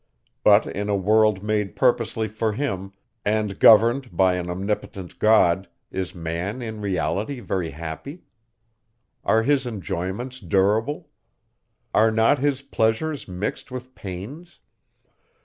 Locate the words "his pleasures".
12.39-13.27